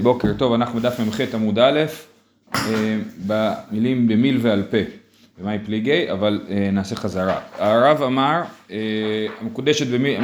[0.00, 1.80] בוקר טוב, אנחנו בדף מ"ח עמוד א',
[2.54, 4.76] אה, במילים במיל ועל פה,
[5.38, 7.40] במאי פליגי, אבל אה, נעשה חזרה.
[7.58, 8.76] הרב אמר, אה,
[9.40, 10.20] המקודשת במיל,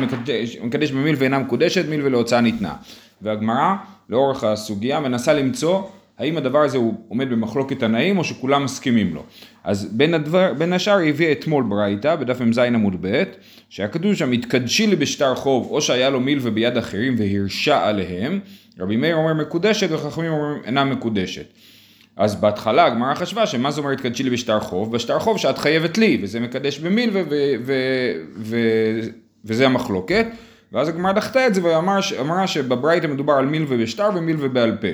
[0.61, 2.75] המקדש, במיל ואינה מקודשת, מיל ולהוצאה ניתנה.
[3.23, 3.75] והגמרא,
[4.09, 5.83] לאורך הסוגיה, מנסה למצוא
[6.19, 9.23] האם הדבר הזה הוא עומד במחלוקת תנאים או שכולם מסכימים לו.
[9.65, 13.23] אז בין, הדבר, בין השאר היא הביאה אתמול ברייתא, בדף מ"ז עמוד ב',
[13.71, 18.41] שהיה כתוב שם, התקדשי לי בשטר חוב, או שהיה לו מיל וביד אחרים והרשה עליהם,
[18.79, 21.47] רבי מאיר אומר מקודשת וחכמים אומרים אינה מקודשת.
[22.17, 24.93] אז בהתחלה הגמרא חשבה שמה זאת אומרת תקדשי לי בשטר חוב?
[24.93, 29.01] בשטר חוב שאת חייבת לי, וזה מקדש במיל ו- ו- ו-
[29.45, 30.27] וזה המחלוקת.
[30.73, 34.89] ואז הגמרא דחתה את זה ואמרה שבברייתא מדובר על מיל ובשטר ומיל ובעל פה.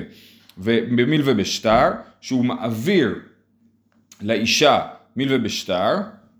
[0.57, 1.89] ובמיל ובשטר,
[2.21, 3.15] שהוא מעביר
[4.21, 4.79] לאישה
[5.15, 5.95] מיל ובשטר,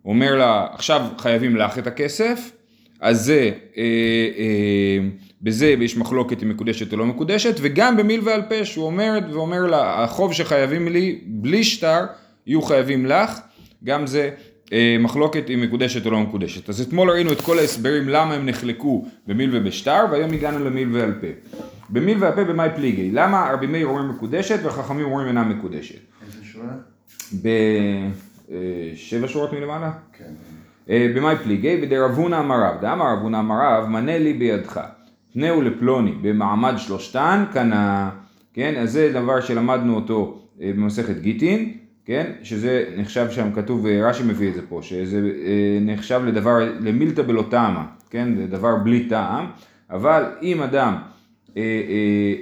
[0.05, 2.51] אומר לה עכשיו חייבים לך את הכסף,
[2.99, 3.83] אז זה, אה,
[4.37, 4.99] אה,
[5.41, 9.65] בזה יש מחלוקת אם מקודשת או לא מקודשת, וגם במיל ועל פה שהוא אומר ואומר
[9.65, 12.05] לה החוב שחייבים לי בלי שטר
[12.47, 13.39] יהיו חייבים לך,
[13.83, 14.29] גם זה
[14.73, 16.69] אה, מחלוקת אם מקודשת או לא מקודשת.
[16.69, 21.13] אז אתמול ראינו את כל ההסברים למה הם נחלקו במיל ובשטר, והיום הגענו למיל ועל
[21.21, 21.27] פה.
[21.89, 25.99] במיל ועל פה במאי פליגי, למה רבי מאיר אומר מקודשת והחכמים אומרים אינה מקודשת?
[26.25, 26.73] איזה שורה?
[27.33, 29.91] בשבע שורות מלמעלה?
[30.17, 30.33] כן.
[30.89, 34.81] אה, במאי פליגי בדרבונה אמריו, דאמר רבונה אמריו, מנה לי בידך,
[35.33, 38.09] תנאו לפלוני, במעמד שלושתן קנה,
[38.53, 41.73] כן, אז זה דבר שלמדנו אותו אה, במסכת גיטין,
[42.05, 45.21] כן, שזה נחשב שם, כתוב, אה, רש"י מביא את זה פה, שזה
[45.81, 49.45] נחשב לדבר, למילתא בלא טעמה, כן, זה דבר בלי טעם,
[49.89, 50.95] אבל אם אדם,
[51.57, 51.63] אה, אה,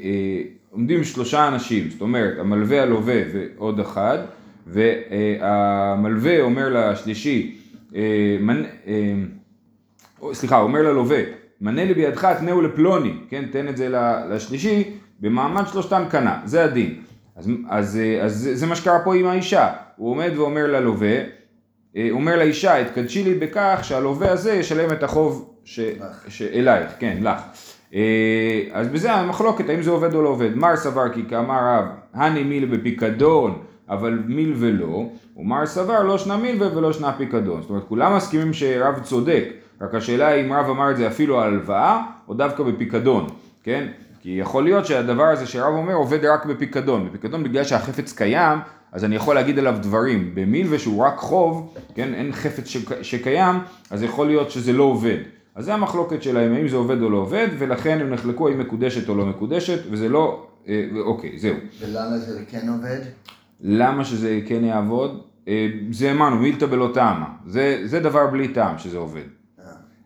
[0.04, 4.18] אה, עומדים שלושה אנשים, זאת אומרת, המלווה הלווה ועוד אחד,
[4.68, 7.58] והמלווה אומר לשלישי,
[7.96, 8.64] אה, מנ...
[8.88, 11.20] אה, סליחה, אומר ללווה,
[11.62, 13.90] מנה לי בידך תנאו לפלוני, כן, תן את זה
[14.30, 14.84] לשלישי,
[15.20, 16.96] במעמד שלושתן קנה, זה הדין.
[17.36, 21.18] אז, אז, אה, אז זה, זה מה שקרה פה עם האישה, הוא עומד ואומר ללווה,
[21.94, 25.80] הוא אומר לאישה, התקדשי לי בכך שהלווה הזה ישלם את החוב ש...
[26.28, 26.42] ש...
[26.42, 27.42] אלייך, כן, לך.
[28.72, 30.56] אז בזה המחלוקת, האם זה עובד או לא עובד.
[30.56, 35.06] מר סבר כי כאמר רב, הני מיל בפיקדון, אבל מיל ולא,
[35.38, 37.62] ומר סבר לא שנה מילווה ולא שנה פיקדון.
[37.62, 39.50] זאת אומרת, כולם מסכימים שרב צודק,
[39.82, 43.28] רק השאלה היא אם רב אמר את זה אפילו על הלוואה, או דווקא בפיקדון,
[43.64, 43.88] כן?
[44.22, 47.08] כי יכול להיות שהדבר הזה שרב אומר עובד רק בפיקדון.
[47.08, 48.60] בפיקדון בגלל שהחפץ קיים,
[48.92, 50.32] אז אני יכול להגיד עליו דברים.
[50.34, 53.56] במילווה שהוא רק חוב, כן, אין חפץ שק, שקיים,
[53.90, 55.18] אז יכול להיות שזה לא עובד.
[55.56, 59.10] אז זה המחלוקת שלהם, האם זה עובד או לא עובד, ולכן הם נחלקו האם מקודשת
[59.10, 61.56] או לא מקודשת, וזה לא, אה, אוקיי, זהו.
[61.82, 63.00] ולמה זה כן עובד?
[63.62, 65.22] למה שזה כן יעבוד?
[65.48, 67.28] אה, זה אמרנו, מילתא בלא טעמה.
[67.46, 69.37] זה, זה דבר בלי טעם שזה עובד.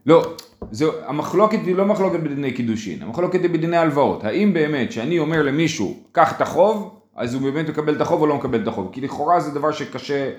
[0.07, 0.13] אה.
[0.13, 0.35] לא,
[0.71, 4.23] זה, המחלוקת היא לא מחלוקת בדיני קידושין, המחלוקת היא בדיני הלוואות.
[4.23, 8.27] האם באמת שאני אומר למישהו, קח את החוב, אז הוא באמת מקבל את החוב או
[8.27, 8.89] לא מקבל את החוב?
[8.91, 10.31] כי לכאורה זה דבר שקשה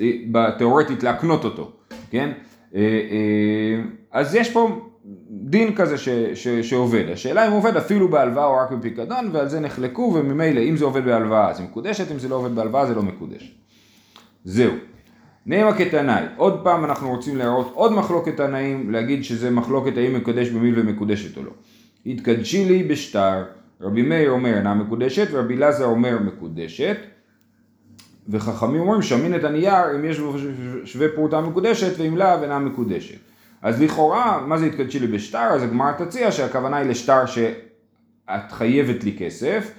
[0.00, 1.72] אה, תיאורטית להקנות אותו,
[2.10, 2.32] כן?
[4.12, 4.88] אז יש פה
[5.30, 7.04] דין כזה ש, ש, שעובד.
[7.12, 10.84] השאלה אם הוא עובד אפילו בהלוואה או רק בפיקדון, ועל זה נחלקו, וממילא אם זה
[10.84, 13.54] עובד בהלוואה זה מקודשת, אם זה לא עובד בהלוואה זה לא מקודש.
[14.44, 14.72] זהו.
[15.46, 20.48] נעימה כתנאי, עוד פעם אנחנו רוצים להראות עוד מחלוקת תנאים, להגיד שזה מחלוקת האם מקודש
[20.48, 21.50] במיל ומקודשת או לא.
[22.06, 23.44] התקדשי לי בשטר,
[23.80, 26.96] רבי מאיר אומר אינה מקודשת, ורבי אלעזר אומר מקודשת,
[28.28, 30.34] וחכמים אומרים שמין את הנייר אם יש בו
[30.84, 33.18] שווה פרוטה מקודשת, ואם לאו אינה מקודשת.
[33.62, 35.38] אז לכאורה, מה זה התקדשי לי בשטר?
[35.38, 39.72] אז הגמרא תציע שהכוונה היא לשטר שאת חייבת לי כסף,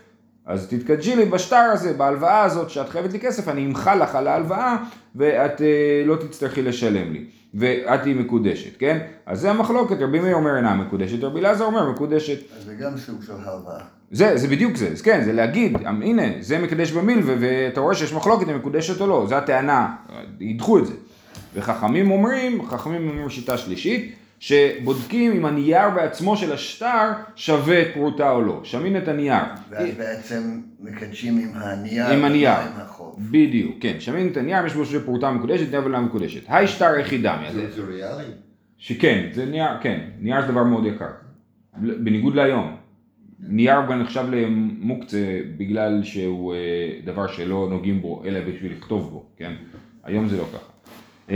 [0.46, 4.28] אז תתקדשי לי בשטר הזה, בהלוואה הזאת שאת חייבת לי כסף, אני אמחל לך על
[4.28, 4.78] ההלוואה
[5.16, 9.00] ואת אה, לא תצטרכי לשלם לי, ואת תהיי מקודשת, כן?
[9.26, 12.38] אז זה המחלוקת, רבי מאיר אומר אינה מקודשת, רבי אלעזר אומר מקודשת.
[12.58, 13.82] אז זה גם סוג של הלוואה.
[14.12, 18.14] זה, זה בדיוק זה, אז כן, זה להגיד, הנה, זה מקדש במיל, ואתה רואה שיש
[18.14, 19.96] מחלוקת אם מקודשת או לא, זו הטענה,
[20.40, 20.94] ידחו את זה.
[21.56, 28.42] וחכמים אומרים, חכמים אומרים שיטה שלישית, שבודקים אם הנייר בעצמו של השטר שווה פרוטה או
[28.42, 29.44] לא, שמין את הנייר.
[29.70, 33.20] ואז בעצם מקדשים עם הנייר, עם הנייר, עם החוב.
[33.32, 36.42] בדיוק, כן, שמין את הנייר, יש בו שווה פרוטה מקודשת, נייר ולא מקודשת.
[36.48, 37.38] היי שטר יחידה,
[37.76, 38.24] זה ריאלי?
[38.78, 41.12] שכן, זה נייר, כן, נייר זה דבר מאוד יקר,
[41.78, 42.76] בניגוד להיום.
[43.40, 46.60] נייר גם נחשב למוקצה בגלל שהוא אה,
[47.04, 49.54] דבר שלא נוגעים בו, אלא בשביל לכתוב בו, כן?
[50.04, 51.34] היום זה לא ככה.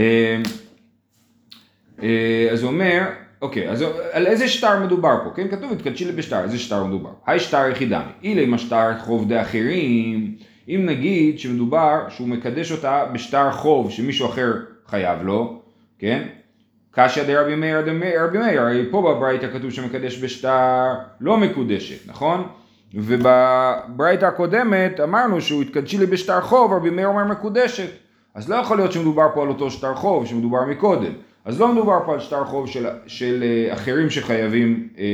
[2.02, 3.02] אה, אז הוא אומר,
[3.42, 5.30] אוקיי, אז על איזה שטר מדובר פה?
[5.36, 7.10] כן, כתוב התקדשי לי בשטר, איזה שטר מדובר?
[7.26, 10.34] היי שטר יחידה, אילי אם השטר חוב דאחרים,
[10.68, 14.52] אם נגיד שמדובר שהוא מקדש אותה בשטר חוב שמישהו אחר
[14.86, 15.62] חייב לו,
[15.98, 16.22] כן?
[16.90, 22.46] קשיא דרבי מאיר דרבי מאיר, הרי פה בברייתא כתוב שמקדש בשטר לא מקודשת, נכון?
[22.94, 27.88] ובברייתא הקודמת אמרנו שהוא התקדשי לי בשטר חוב, רבי מאיר אומר מקודשת.
[28.34, 31.12] אז לא יכול להיות שמדובר פה על אותו שטר חוב שמדובר מקודם.
[31.44, 35.04] אז לא מדובר פה על שטר חוב של, של אה, אחרים שחייבים, אה,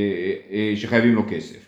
[0.52, 1.58] אה, שחייבים לו כסף.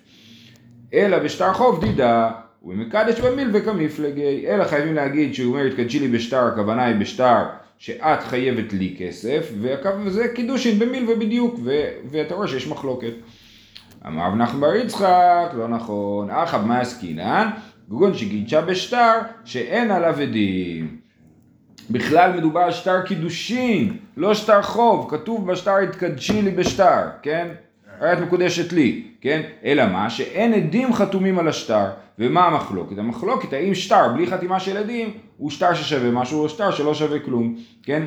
[0.95, 4.49] אלא בשטר חוב דידה, הוא מקדש במיל וכמפלגי.
[4.49, 7.45] אלא חייבים להגיד שהוא אומר התקדשי לי בשטר, הכוונה היא בשטר
[7.79, 9.53] שאת חייבת לי כסף,
[10.05, 13.13] וזה קידושין במיל ובדיוק, ו, ואתה רואה שיש מחלוקת.
[14.07, 17.51] אמר רב נחמן בר יצחק, לא נכון, אחא מה עסקינן?
[17.89, 21.08] גוגון שגידשה בשטר שאין עליו עדים.
[21.90, 27.49] בכלל מדובר על שטר קידושין, לא שטר חוב, כתוב בשטר התקדשי לי בשטר, כן?
[28.00, 29.43] הרי את מקודשת לי, כן?
[29.64, 30.11] אלא מה?
[30.11, 31.85] שאין עדים חתומים על השטר.
[32.19, 32.99] ומה המחלוקת?
[32.99, 37.19] המחלוקת האם שטר בלי חתימה של עדים הוא שטר ששווה משהו או שטר שלא שווה
[37.19, 38.02] כלום, כן?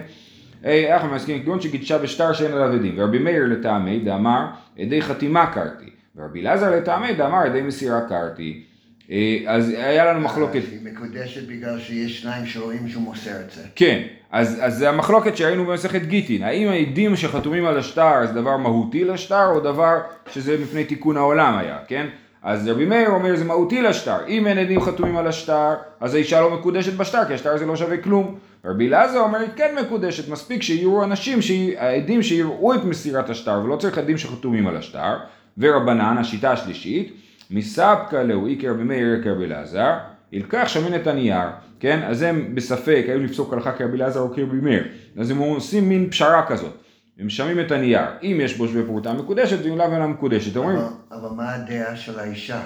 [0.66, 2.94] אנחנו מסכימים כגון שגידשה בשטר שאין עליו עדים.
[2.98, 4.46] ורבי מאיר לטעמי דאמר
[4.80, 5.90] עדי חתימה קרתי.
[6.16, 8.64] ורבי אלעזר לטעמי דאמר עדי מסירה קרתי.
[9.12, 10.62] אה, אז היה לנו מחלוקת.
[10.72, 13.62] היא מקודשת בגלל שיש שניים שרואים שהוא מוסר את זה.
[13.76, 18.58] כן, אז, אז זה המחלוקת שראינו במסכת גיטין, האם העדים שחתומים על השטר זה דבר
[18.58, 20.00] מהותי לשטר או דבר
[20.34, 22.08] שזה מפני תיקון העולם היה, כן?
[22.44, 26.42] אז רבי מאיר אומר זה מהותי לשטר, אם אין עדים חתומים על השטר, אז האישה
[26.42, 28.38] לא מקודשת בשטר, כי השטר זה לא שווה כלום.
[28.66, 31.40] רבי אלעזר אומר היא כן מקודשת, מספיק שיראו אנשים,
[31.78, 35.18] העדים שיראו את מסירת השטר, ולא צריך עדים שחתומים על השטר.
[35.58, 37.14] ורבנן, השיטה השלישית,
[37.52, 39.98] מספקא לאו איקר רבי מאיר כרבי אלעזר,
[40.32, 41.50] ילקח שמן את הנייר,
[41.80, 42.04] כן?
[42.04, 44.88] אז הם בספק, האם לפסוק הלכה כרבי אלעזר או כרבי מאיר.
[45.18, 46.74] אז הם עושים מין פשרה כזאת.
[47.20, 50.58] הם שמים את הנייר, אם יש בו שווה פרוטה מקודשת ואם לאו אינה מקודשת.
[50.58, 50.76] אבל,
[51.12, 52.62] אבל מה הדעה של האישה?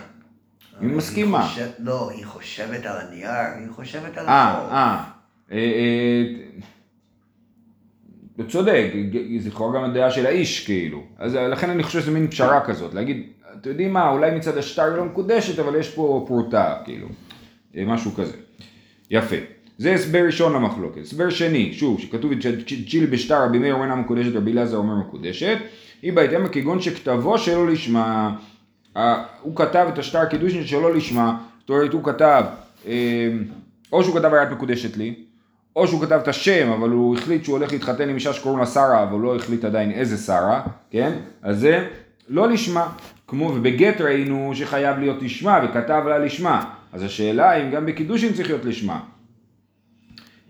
[0.81, 1.41] היא מסכימה.
[1.41, 3.29] היא חושב, לא, היא חושבת על הנייר,
[3.59, 4.71] היא חושבת על אה, החור.
[4.71, 5.03] אה,
[5.51, 6.23] אה,
[8.35, 8.91] אתה צודק,
[9.39, 11.03] זה לכאורה גם הדעה של האיש כאילו.
[11.17, 13.27] אז לכן אני חושב שזה מין פשרה כזאת, להגיד,
[13.61, 17.07] אתם יודעים מה, אולי מצד השטר היא לא מקודשת, אבל יש פה פרוטה, כאילו.
[17.75, 18.37] משהו כזה.
[19.11, 19.35] יפה.
[19.77, 21.01] זה הסבר ראשון למחלוקת.
[21.01, 22.31] הסבר שני, שוב, שכתוב
[22.89, 25.57] צ'יל בשטר רבי מאיר אומר מקודשת, רבי אלעזר אומר מקודשת,
[26.01, 28.35] היא בהתאם כגון שכתבו שלא לשמה,
[29.41, 32.43] הוא כתב את השטר קידושין שלא לשמה, זאת אומרת הוא כתב,
[33.91, 35.15] או שהוא כתב את מקודשת לי,
[35.75, 38.65] או שהוא כתב את השם, אבל הוא החליט שהוא הולך להתחתן עם אישה שקוראים לה
[38.65, 40.61] שרה, אבל לא החליט עדיין איזה שרה,
[40.91, 41.13] כן?
[41.41, 41.87] אז זה
[42.29, 42.91] לא לשמה.
[43.27, 46.73] כמו ובגט ראינו שחייב להיות לשמה, וכתב לה לשמה.
[46.93, 48.99] אז השאלה אם גם בקידושין צריך להיות לשמה.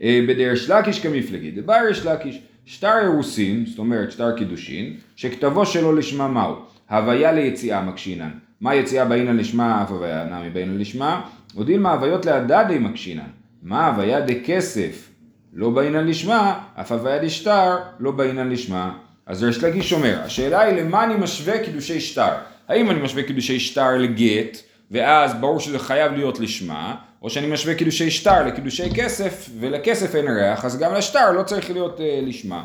[0.02, 6.28] בדרש לקיש כמפלגי, דבר יש לקיש, שטר אירוסין, זאת אומרת שטר קידושין, שכתבו שלו לשמה
[6.28, 6.56] מהו?
[6.90, 8.30] הוויה ליציאה מקשינן.
[8.62, 11.22] מה יציאה באינן לשמה, אף הוויה נמי באינן לשמה?
[11.58, 13.30] ודילמה הוויות להדדי מקשינן.
[13.64, 15.10] מה הוויה דכסף?
[15.54, 18.98] לא באינן לשמה, אף הוויה דשטר, לא באינן לשמה.
[19.28, 22.30] אז ריש לקיש אומר, השאלה היא למה אני משווה קידושי שטר?
[22.68, 24.58] האם אני משווה קידושי שטר לגט,
[24.92, 30.28] ואז ברור שזה חייב להיות לשמה, או שאני משווה קידושי שטר לקידושי כסף, ולכסף אין
[30.28, 32.64] ריח, אז גם לשטר לא צריך להיות אה, לשמה.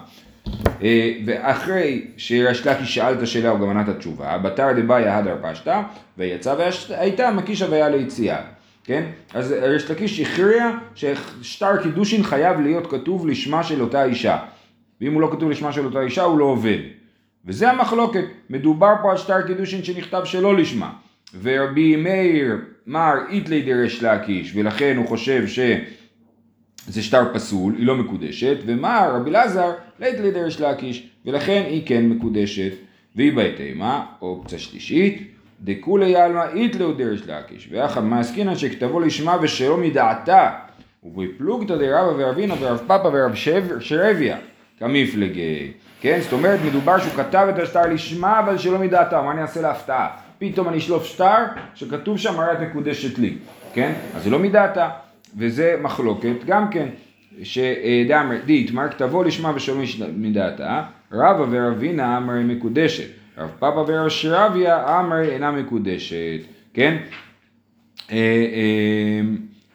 [0.82, 5.36] אה, ואחרי שריש לקיש שאל את השאלה, הוא גם ענה את התשובה, בתר דבעיה הדר
[5.42, 5.82] פשטה,
[6.18, 6.54] ויצא
[6.88, 8.40] והייתה מקיש הוויה ליציאה.
[8.84, 9.04] כן?
[9.34, 14.38] אז ריש לקיש הכריע ששטר קידושין חייב להיות כתוב לשמה של אותה אישה.
[15.00, 16.78] ואם הוא לא כתוב לשמה של אותה אישה הוא לא עובד.
[17.44, 20.92] וזה המחלוקת, מדובר פה על שטר קידושין שנכתב שלא לשמה.
[21.42, 22.56] ורבי מאיר
[22.86, 29.30] מר איתלי דרש לקיש, ולכן הוא חושב שזה שטר פסול, היא לא מקודשת, ומר רבי
[29.30, 32.72] אלעזר לאיתלי דרש לקיש, ולכן היא כן מקודשת.
[33.16, 40.50] והיא בהתאמה, אופציה שלישית, דכולי עלמא איתלו דרש לקיש, ואחד מעסקינן שכתבו לשמה ושלא מדעתה,
[41.04, 43.34] ובפלוגתא דרבא ורבינה ורב פאפא ורב
[43.80, 44.38] שרביה,
[44.80, 45.72] כמפלגי.
[46.00, 49.60] כן, זאת אומרת מדובר שהוא כתב את השטר לשמה אבל שלא מדעתה, מה אני אעשה
[49.60, 50.08] להפתעה?
[50.38, 51.44] פתאום אני אשלוף שטר
[51.74, 53.34] שכתוב שם הרי את מקודשת לי,
[53.74, 53.92] כן?
[54.14, 54.88] אז זה לא מדעתה,
[55.38, 56.88] וזה מחלוקת גם כן,
[57.42, 59.76] שדאמר, דית, מר כתבו לשמה ושלא
[60.16, 60.82] מדעתה,
[61.12, 63.08] רבא ורבינה אמר מקודשת.
[63.38, 66.40] רב פאפא ורב שרביה אמר אינה מקודשת,
[66.74, 66.96] כן?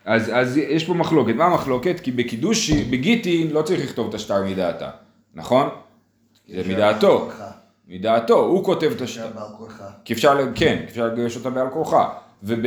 [0.06, 2.00] אז, אז יש פה מחלוקת, מה המחלוקת?
[2.00, 4.90] כי בקידוש, בגיטין לא צריך לכתוב את השטר מדעתה,
[5.36, 5.70] נכון?
[6.48, 7.30] זה מדעתו,
[7.88, 9.28] מדעתו, הוא כותב את השטר.
[9.36, 9.84] בעל כורחה.
[10.06, 12.10] כי אפשר, כן, אפשר לגרש אותה בעל כורחה.
[12.44, 12.60] וב,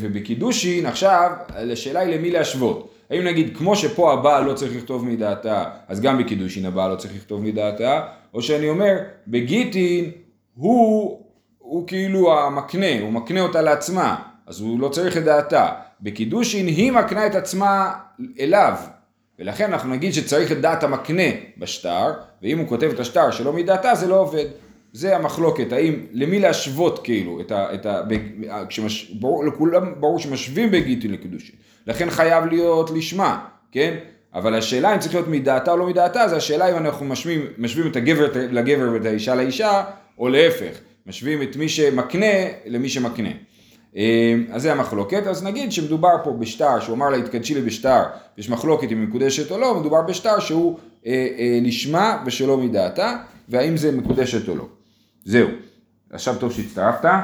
[0.00, 1.30] ובקידושין עכשיו,
[1.72, 2.90] השאלה היא למי להשוות.
[3.10, 7.14] האם נגיד, כמו שפה הבעל לא צריך לכתוב מדעתה, אז גם בקידושין הבעל לא צריך
[7.16, 10.10] לכתוב מדעתה, או שאני אומר, בגיטין
[10.54, 11.20] הוא,
[11.58, 14.16] הוא כאילו המקנה, הוא מקנה אותה לעצמה,
[14.46, 15.68] אז הוא לא צריך את דעתה.
[16.00, 17.92] בקידושין היא מקנה את עצמה
[18.40, 18.74] אליו,
[19.38, 21.22] ולכן אנחנו נגיד שצריך את דעת המקנה
[21.58, 24.46] בשטר, ואם הוא כותב את השטר שלא מדעתה זה לא עובד.
[24.92, 27.74] זה המחלוקת, האם, למי להשוות כאילו, את ה...
[27.74, 31.54] את ה ב- כשמש, ברור, לכולם ברור שמשווים בגיטין לקידושין,
[31.86, 33.94] לכן חייב להיות לשמה, כן?
[34.34, 37.90] אבל השאלה אם צריך להיות מדעתה או לא מדעתה, זה השאלה אם אנחנו משווים, משווים
[37.90, 39.84] את הגבר לגבר ואת האישה לאישה,
[40.18, 42.34] או להפך, משווים את מי שמקנה
[42.66, 43.30] למי שמקנה.
[43.96, 48.02] אה, אז זה המחלוקת, אז נגיד שמדובר פה בשטר, שהוא אמר לה התקדשי לי בשטר,
[48.38, 53.16] יש מחלוקת אם היא מקודשת או לא, מדובר בשטר שהוא אה, אה, לשמה ושלא מדעתה,
[53.48, 54.66] והאם זה מקודשת או לא.
[55.24, 55.48] זהו.
[56.12, 57.04] עכשיו טוב שהצטרפת.
[57.04, 57.18] אה,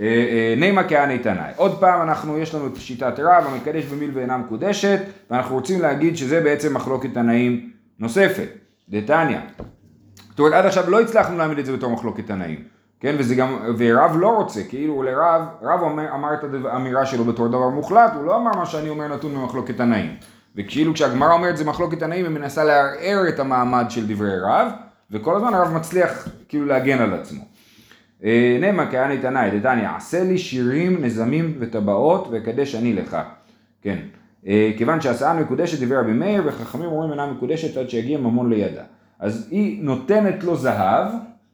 [0.00, 1.52] אה, נימה כהני תנאי.
[1.56, 4.98] עוד פעם אנחנו, יש לנו את שיטת רב, המקדש במיל ואינה מקודשת,
[5.30, 8.48] ואנחנו רוצים להגיד שזה בעצם מחלוקת תנאים נוספת.
[8.88, 9.38] דתניא.
[10.30, 12.64] זאת אומרת, עד עכשיו לא הצלחנו להעמיד את זה בתור מחלוקת תנאים.
[13.02, 17.48] כן, וזה גם, ורב לא רוצה, כאילו לרב, רב אומר, אמר את האמירה שלו בתור
[17.48, 20.14] דבר מוחלט, הוא לא אמר מה שאני אומר נתון במחלוקת תנאים.
[20.56, 24.68] וכאילו כשהגמרא אומרת זה מחלוקת תנאים, היא מנסה לערער את המעמד של דברי רב,
[25.10, 27.44] וכל הזמן הרב מצליח כאילו להגן על עצמו.
[28.24, 33.16] אה, נאמר כהני תנאי, דתניא, עשה לי שירים, נזמים וטבעות, ואקדש אני לך.
[33.82, 33.98] כן.
[34.46, 38.82] אה, כיוון שהסאה מקודשת דברי רבי מאיר, וחכמים אומרים אינה מקודשת עד שיגיע ממון לידה.
[39.20, 41.06] אז היא נותנת לו זהב,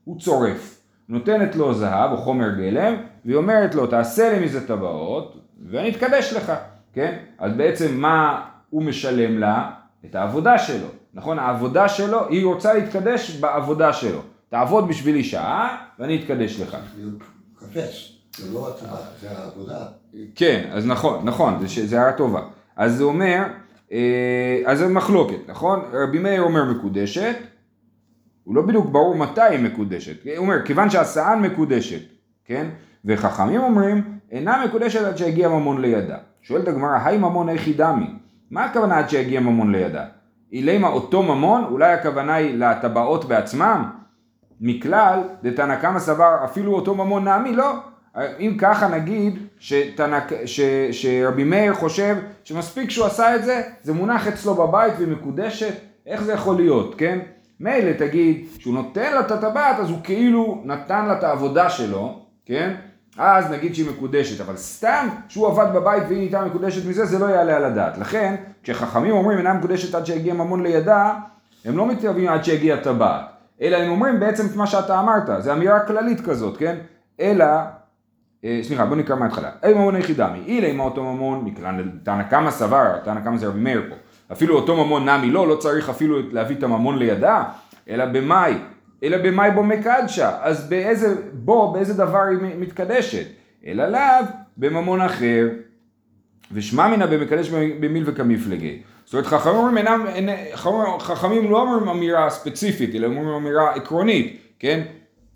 [0.05, 0.78] הוא צורף.
[1.09, 6.33] נותנת לו זהב או חומר גלם, והיא אומרת לו תעשה לי מזה טבעות, ואני אתקדש
[6.33, 6.53] לך,
[6.93, 7.17] כן?
[7.39, 9.71] אז בעצם מה הוא משלם לה?
[10.05, 11.39] את העבודה שלו, נכון?
[11.39, 14.21] העבודה שלו, היא רוצה להתקדש בעבודה שלו.
[14.49, 16.77] תעבוד בשבילי שעה, ואני אתקדש לך.
[17.59, 19.87] חפש, זה לא הצבא, זה העבודה.
[20.35, 22.41] כן, אז נכון, נכון, זה הערה טובה.
[22.77, 23.43] אז זה אומר,
[23.93, 25.81] אה, אז זה מחלוקת, נכון?
[25.93, 27.37] רבי מאיר אומר מקודשת,
[28.49, 30.25] הוא לא בדיוק ברור מתי היא מקודשת.
[30.25, 32.01] הוא אומר, כיוון שהסען מקודשת,
[32.45, 32.67] כן?
[33.05, 36.17] וחכמים אומרים, אינה מקודשת עד שיגיע ממון לידה.
[36.43, 38.07] שואלת הגמרא, היי ממון איכי דמי?
[38.51, 40.05] מה הכוונה עד שיגיע ממון לידה?
[40.53, 43.91] אילמה אותו ממון, אולי הכוונה היא לטבעות בעצמם?
[44.61, 47.73] מכלל, דתנא קמא סבר אפילו אותו ממון נעמי, לא.
[48.39, 50.61] אם ככה נגיד שתנא, ש,
[50.93, 55.75] שרבי מאיר חושב שמספיק שהוא עשה את זה, זה מונח אצלו בבית והיא מקודשת,
[56.07, 57.19] איך זה יכול להיות, כן?
[57.61, 62.21] מילא תגיד שהוא נותן לה את הטבעת אז הוא כאילו נתן לה את העבודה שלו,
[62.47, 62.75] כן?
[63.19, 67.27] אז נגיד שהיא מקודשת, אבל סתם שהוא עבד בבית והיא נהייתה מקודשת מזה, זה לא
[67.27, 67.99] יעלה על הדעת.
[67.99, 71.15] לכן, כשחכמים אומרים אינה מקודשת עד שיגיע ממון לידה,
[71.65, 73.25] הם לא מתכוונים עד שיגיע טבעת,
[73.61, 76.77] אלא הם אומרים בעצם את מה שאתה אמרת, זה אמירה כללית כזאת, כן?
[77.21, 77.47] אלא,
[78.45, 79.51] אה, סליחה, בוא נקרא מההתחלה.
[79.65, 83.47] אי ממון היחידה מי, אילי מה אותו ממון, מכלל תנא קמא סבר, תנא קמא זה
[83.47, 83.95] רבי מאיר פה.
[84.33, 87.45] אפילו אותו ממון נמי לא, לא צריך אפילו להביא את הממון לידה,
[87.89, 88.55] אלא במאי,
[89.03, 93.27] אלא במאי בו מקדשה, אז באיזה, בו, באיזה דבר היא מתקדשת,
[93.67, 94.01] אלא לאו
[94.57, 95.49] בממון אחר,
[96.53, 97.49] ושמע מינא במקדש
[97.81, 98.83] במיל וכמפלגי.
[99.05, 100.07] זאת אומרת חכמים אינם,
[100.55, 104.81] חכמים- חכמים לא אומרים אמירה ספציפית, אלא אומרים אמירה עקרונית, כן?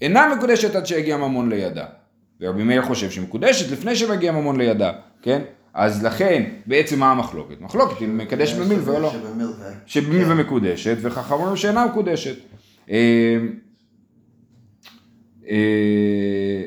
[0.03, 1.85] אינה מקודשת עד שיגיע ממון לידה.
[2.41, 5.41] ורבי מאיר חושב שהיא מקודשת לפני שמגיע ממון לידה, כן?
[5.75, 7.61] אז לכן, בעצם מה המחלוקת?
[7.61, 9.11] מחלוקת אם מקדש במיל ולא לא.
[9.11, 9.63] שבמיל ו...
[9.87, 12.37] שבמיל ומקודשת, וחכמים אומרים שאינה מקודשת.
[12.91, 13.39] אה,
[15.49, 16.65] אה,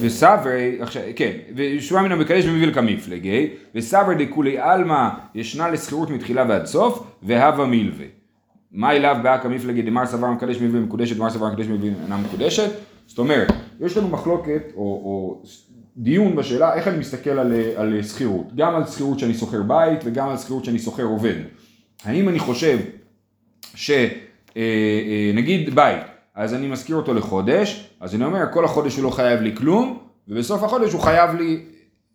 [0.00, 0.78] וסברי,
[1.16, 7.66] כן, ושמע מן המקדש במיל כמפלגי, וסברי דכולי עלמא ישנה לשכירות מתחילה ועד סוף, והווה
[7.66, 8.06] מילווה.
[8.72, 12.70] מה אליו באה כמפלגי דמר סבר מקדש מילווה מקודשת, דמר סבר מקדש מילווה אינה מקודשת?
[13.06, 13.48] זאת אומרת,
[13.80, 15.42] יש לנו מחלוקת, או, או
[16.02, 17.38] דיון בשאלה איך אני מסתכל
[17.76, 21.34] על, שכירות, גם על שכירות שאני שוכר בית וגם על שכירות שאני שוכר עובד.
[22.04, 22.78] האם אני חושב
[23.74, 26.02] שנגיד בית,
[26.34, 29.98] אז אני משכיר אותו לחודש, אז אני אומר כל החודש הוא לא חייב לי כלום,
[30.28, 31.62] ובסוף החודש הוא חייב לי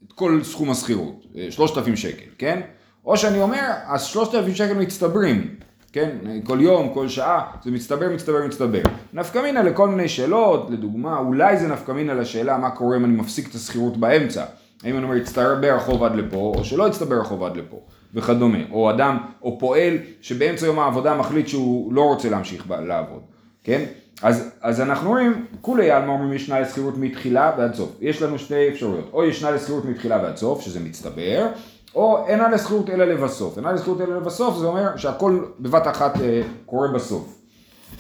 [0.08, 2.62] את כל סכום השכירות, אה, 3,000 שקל, כן?
[3.06, 5.56] או שאני אומר, אז 3,000 שקל מצטברים,
[5.96, 6.10] כן?
[6.44, 8.82] כל יום, כל שעה, זה מצטבר, מצטבר, מצטבר.
[9.14, 13.14] נפקא מינה לכל מיני שאלות, לדוגמה, אולי זה נפקא מינה לשאלה מה קורה אם אני
[13.14, 14.44] מפסיק את השכירות באמצע.
[14.84, 17.80] האם אני אומר, יצטבר החוב עד לפה, או שלא יצטבר החוב עד לפה,
[18.14, 18.58] וכדומה.
[18.72, 23.22] או אדם, או פועל שבאמצע יום העבודה מחליט שהוא לא רוצה להמשיך לעבוד,
[23.64, 23.84] כן?
[24.22, 27.98] אז, אז אנחנו רואים, כולי עלמא אומרים ישנה לשכירות מתחילה ועד סוף.
[28.02, 31.48] יש לנו שתי אפשרויות, או ישנה לשכירות מתחילה ועד סוף, שזה מצטבר,
[31.96, 33.58] או אינה לשכירות אלא לבסוף.
[33.58, 37.42] אינה לשכירות אלא לבסוף זה אומר שהכל בבת אחת אה, קורה בסוף.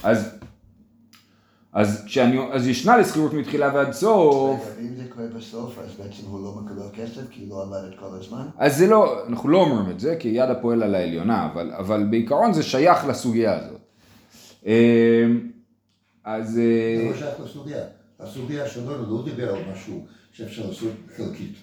[0.03, 0.29] אז,
[1.73, 6.27] אז, כשאני, אז ישנה לשכירות מתחילה ועד סוף, רגע, ואם זה קורה בסוף, אז בעצם
[6.27, 8.47] הוא לא מקבל כסף כי הוא לא עבד את כל הזמן?
[8.57, 12.03] אז זה לא, אנחנו לא אומרים את זה, כי יד הפועל על העליונה, אבל, אבל
[12.09, 13.81] בעיקרון זה שייך לסוגיה הזאת.
[14.65, 15.25] אה,
[16.23, 16.51] אז...
[16.51, 17.83] זה לא שייך לסוגיה.
[18.19, 21.55] הסוגיה שלנו לא דיבר על משהו שאפשר לעשות חלקית.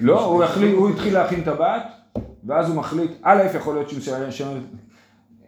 [0.00, 1.82] לא, הוא, החליט, הוא התחיל להכין טבעת,
[2.44, 4.00] ואז הוא מחליט, א', יכול להיות שהוא...
[4.30, 4.42] ש...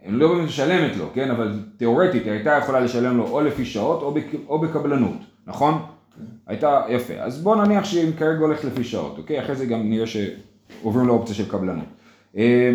[0.05, 1.31] הם לא באמת משלמת לו, כן?
[1.31, 4.15] אבל תיאורטית היא הייתה יכולה לשלם לו או לפי שעות או,
[4.47, 5.17] או בקבלנות,
[5.47, 5.81] נכון?
[6.47, 7.13] הייתה, יפה.
[7.13, 9.41] אז בוא נניח שהיא כרגע הולכת לפי שעות, אוקיי?
[9.41, 11.85] אחרי זה גם נראה שעוברים לאופציה של קבלנות.
[12.37, 12.71] אה,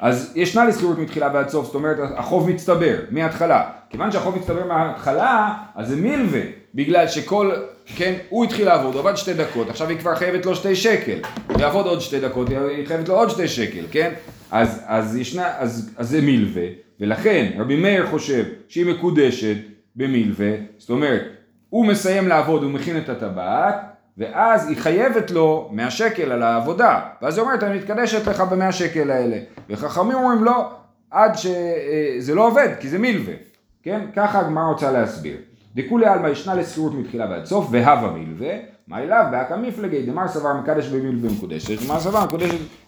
[0.00, 3.70] אז ישנה לשכירות מתחילה ועד סוף, זאת אומרת החוב מצטבר מההתחלה.
[3.90, 6.40] כיוון שהחוב מצטבר מההתחלה, אז זה מילווה,
[6.74, 7.52] בגלל שכל,
[7.86, 11.18] כן, הוא התחיל לעבוד, עבד שתי דקות, עכשיו היא כבר חייבת לו שתי שקל.
[11.48, 14.12] הוא יעבוד עוד שתי דקות, היא חייבת לו עוד שתי שקל, כן?
[14.50, 16.66] אז, אז, ישנה, אז, אז זה מילווה,
[17.00, 19.56] ולכן רבי מאיר חושב שהיא מקודשת
[19.96, 21.22] במילווה, זאת אומרת,
[21.68, 23.74] הוא מסיים לעבוד, הוא מכין את הטבעת,
[24.18, 28.72] ואז היא חייבת לו 100 שקל על העבודה, ואז היא אומרת, אני מתקדשת לך ב-100
[28.72, 29.36] שקל האלה.
[29.70, 30.70] וחכמים אומרים, לא,
[31.10, 33.34] עד שזה לא עובד, כי זה מילווה,
[33.82, 34.00] כן?
[34.16, 35.36] ככה הגמרא רוצה להסביר.
[35.74, 38.54] דכולי עלמא ישנה לשכירות מתחילה ועד סוף, והווה מילווה,
[38.88, 39.24] מה אליו?
[39.30, 42.24] באקא מפלגי, דמר סבר מקדש במילווה מקודשת, דמר סבר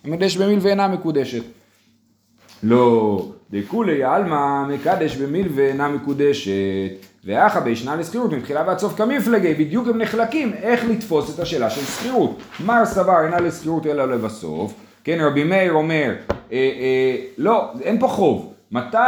[0.05, 1.43] מקדש במילווה אינה מקודשת.
[2.63, 6.53] לא, דכולי עלמא מקדש במילווה אינה מקודשת,
[7.25, 11.85] ואחא בישנה לשכירות מתחילה ועד סוף כמפלגי, בדיוק הם נחלקים איך לתפוס את השאלה של
[11.85, 12.39] שכירות.
[12.67, 14.75] מר סבר אינה לשכירות אלא לבסוף,
[15.05, 16.15] כן רבי מאיר אומר,
[16.53, 18.99] אה, אה, לא, אין פה חוב, מתי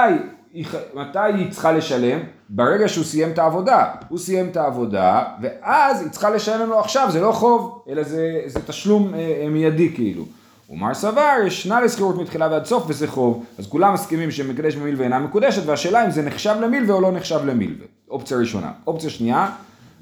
[0.94, 2.18] מתי היא צריכה לשלם?
[2.48, 3.84] ברגע שהוא סיים את העבודה.
[4.08, 8.40] הוא סיים את העבודה, ואז היא צריכה לשלם לו עכשיו, זה לא חוב, אלא זה,
[8.46, 10.24] זה תשלום אה, אה מיידי כאילו.
[10.70, 15.18] ומר סבר, ישנה לשכירות מתחילה ועד סוף וזה חוב, אז כולם מסכימים שמקדש במילווה אינה
[15.18, 17.86] מקודשת, והשאלה אם זה נחשב למילווה או לא נחשב למילווה.
[18.10, 18.72] אופציה ראשונה.
[18.86, 19.50] אופציה שנייה,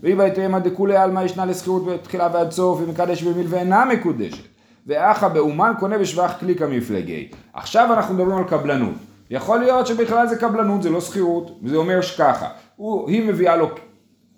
[0.03, 4.45] ואי בהתאמה דכולי עלמא ישנה לשכירות מתחילה ועד סוף, ומקדש במילווה אינה מקודשת.
[4.87, 7.29] ואחא באומן קונה בשבח כלי כמפלגי.
[7.53, 8.95] עכשיו אנחנו מדברים על קבלנות.
[9.31, 13.71] יכול להיות שבכלל זה קבלנות, זה לא שכירות, וזה אומר שככה, הוא, היא מביאה לו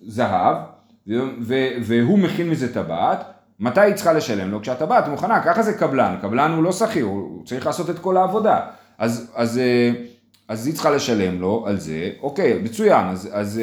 [0.01, 0.57] זהב,
[1.83, 3.25] והוא מכין מזה טבעת,
[3.61, 4.61] מתי היא צריכה לשלם לו?
[4.61, 8.61] כשהטבעת מוכנה, ככה זה קבלן, קבלן הוא לא שכיר, הוא צריך לעשות את כל העבודה.
[8.99, 9.91] אז, אז, אה,
[10.49, 13.61] אז היא צריכה לשלם לו על זה, אוקיי, מצוין, אז, אז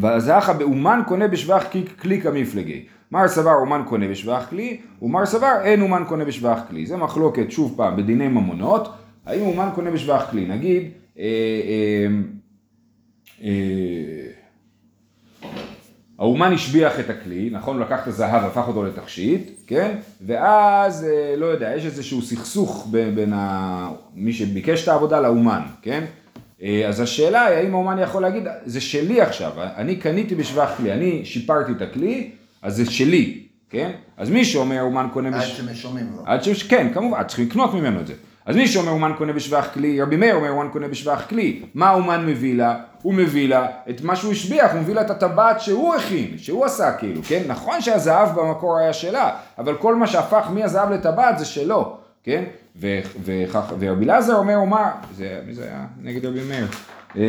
[0.00, 1.64] ואז אחא באומן קונה בשבח
[2.02, 2.86] כלי כמפלגי.
[3.12, 6.86] מר סבר אומן קונה בשבח כלי, ומר סבר אין אומן קונה בשבח כלי.
[6.86, 8.88] זה מחלוקת, שוב פעם, בדיני ממונות,
[9.26, 10.46] האם אומן קונה בשבח כלי.
[10.46, 12.06] נגיד, אה, אה,
[13.42, 14.26] אה,
[16.18, 17.76] האומן השביח את הכלי, נכון?
[17.76, 19.96] הוא לקח את הזהב, הפך אותו לתכשיט, כן?
[20.26, 23.90] ואז, לא יודע, יש איזשהו סכסוך בין, בין ה...
[24.14, 26.04] מי שביקש את העבודה לאומן, כן?
[26.88, 31.24] אז השאלה היא, האם האומן יכול להגיד, זה שלי עכשיו, אני קניתי בשבח כלי, אני
[31.24, 32.30] שיפרתי את הכלי,
[32.62, 33.90] אז זה שלי, כן?
[34.16, 35.28] אז מי שאומר אומן קונה...
[35.28, 35.56] עד בש...
[35.56, 36.22] שמשלמים לו.
[36.26, 36.62] עד ש...
[36.62, 38.14] כן, כמובן, צריכים לקנות ממנו את זה.
[38.46, 41.62] אז מי שאומר אומן קונה בשבח כלי, רבי מאיר אומר אומן קונה בשבח כלי.
[41.74, 42.78] מה האומן מביא לה?
[43.02, 46.64] הוא מביא לה את מה שהוא השביח, הוא מביא לה את הטבעת שהוא הכין, שהוא
[46.64, 47.42] עשה כאילו, כן?
[47.46, 52.44] נכון שהזהב במקור היה שלה, אבל כל מה שהפך מהזהב לטבעת זה שלו, כן?
[53.78, 55.84] ורבי אלעזר אומר, אומה, זה, מי זה היה?
[56.02, 56.66] נגד רבי מאיר.
[57.16, 57.22] אה,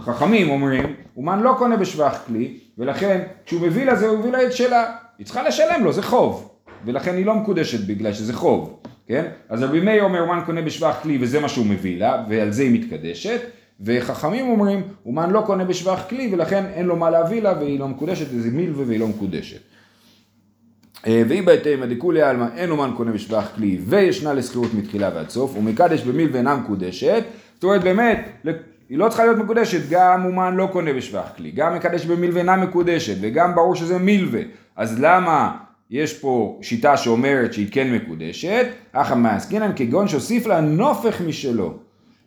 [0.00, 4.42] חכמים אומרים, אומן לא קונה בשבח כלי, ולכן כשהוא מביא לה זה, הוא מביא לה
[4.42, 4.84] את שלה.
[5.18, 6.51] היא צריכה לשלם לו, זה חוב.
[6.84, 8.80] ולכן היא לא מקודשת בגלל שזה חוב.
[9.06, 9.24] כן?
[9.48, 12.62] אז רבי מאיר אומר אומן קונה בשבח כלי וזה מה שהוא מביא לה ועל זה
[12.62, 13.40] היא מתקדשת
[13.80, 17.88] וחכמים אומרים אומן לא קונה בשבח כלי ולכן אין לו מה להביא לה והיא לא
[17.88, 19.60] מקודשת זה מילווה והיא לא מקודשת.
[21.06, 25.56] אה, והיא בהתאם דכולי עלמא אין אומן קונה בשבח כלי וישנה לשכירות מתחילה ועד סוף
[25.56, 27.22] ומקדש במילווה אינה מקודשת
[27.54, 28.28] זאת אומרת באמת
[28.88, 32.56] היא לא צריכה להיות מקודשת גם אומן לא קונה בשבח כלי גם מקדש במילווה אינה
[32.56, 34.40] מקודשת וגם ברור שזה מילווה
[34.76, 35.56] אז למה
[35.92, 41.74] יש פה שיטה שאומרת שהיא כן מקודשת, אך המעסקינן כגון שהוסיף לה נופך משלו.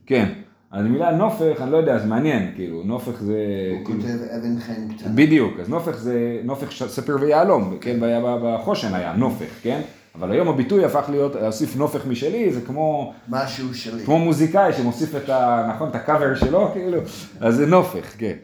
[0.05, 0.29] כן,
[0.71, 3.35] אז מילה נופך, אני לא יודע, זה מעניין, כאילו, נופך זה...
[3.71, 4.01] הוא כאילו...
[4.01, 5.13] כותב אבן חן קטנה.
[5.15, 7.97] בדיוק, אז נופך זה נופך ספר ויהלום, כן,
[8.43, 9.81] בחושן היה נופך, כן?
[10.15, 13.13] אבל היום הביטוי הפך להיות, להוסיף נופך משלי, זה כמו...
[13.29, 14.05] משהו שלי.
[14.05, 15.69] כמו מוזיקאי שמוסיף את ה...
[15.75, 16.97] נכון, את הקאבר שלו, כאילו,
[17.39, 18.35] אז זה נופך, כן.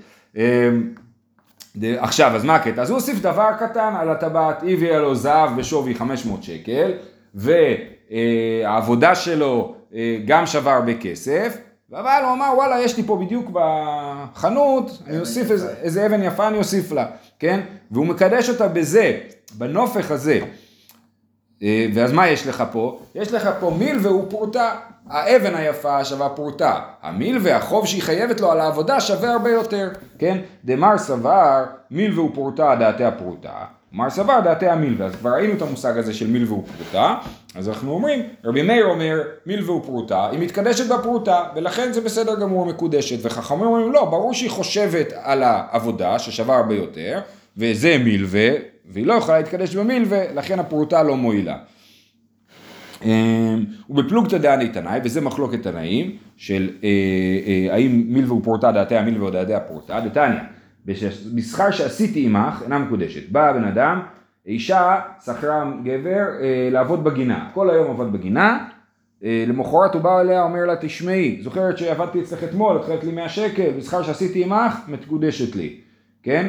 [1.78, 2.82] אמ, עכשיו, אז מה הקטע?
[2.82, 6.92] אז הוא הוסיף דבר קטן על הטבעת, הביאה לו זהב בשווי 500 שקל,
[7.36, 11.58] והעבודה שלו אה, גם שווה הרבה כסף,
[11.94, 16.48] אבל הוא אמר, וואלה, יש לי פה בדיוק בחנות, אני אוסיף איזה, איזה אבן יפה,
[16.48, 17.06] אני אוסיף לה,
[17.40, 17.60] כן?
[17.92, 19.20] והוא מקדש אותה בזה,
[19.54, 20.40] בנופך הזה.
[21.64, 23.00] אה, ואז מה יש לך פה?
[23.16, 24.76] יש לך פה מיל והוא פרוטה.
[25.12, 26.80] האבן היפה שווה פרוטה.
[27.02, 30.38] המיל והחוב שהיא חייבת לו על העבודה שווה הרבה יותר, כן?
[30.66, 33.52] דמר סבר מיל והוא פרוטה דעתי הפרוטה.
[33.94, 37.16] מר סבר דעתי המילווה, אז כבר ראינו את המושג הזה של מיל והוא פרוטה,
[37.56, 42.40] אז אנחנו אומרים, רבי מאיר אומר מיל והוא פרוטה, היא מתקדשת בפרוטה, ולכן זה בסדר
[42.40, 47.20] גמור מקודשת, וחכמים אומרים לא, ברור שהיא חושבת על העבודה ששווה הרבה יותר,
[47.58, 48.50] וזה מילווה,
[48.86, 51.58] והיא לא יכולה להתקדש במילווה, לכן הפרוטה לא מועילה.
[53.06, 53.56] אה,
[53.90, 56.90] ובפלוגתא דעני תנאי, וזה מחלוקת תנאים, של אה,
[57.48, 60.40] אה, האם מילווה ופורתא דעתי המילווה או דעתי הפורתא, דתניא,
[61.36, 63.32] בשכר שעשיתי עמך אינה מקודשת.
[63.32, 64.02] בא הבן אדם,
[64.46, 68.66] אישה שכרה גבר אה, לעבוד בגינה, כל היום עבד בגינה,
[69.48, 73.30] למחרת הוא בא אליה, אומר לה, תשמעי, זוכרת שעבדתי אצלך אתמול, את חייבת לי 100
[73.30, 75.76] שקל, בשכר שעשיתי עמך, מקודשת לי,
[76.24, 76.48] כן?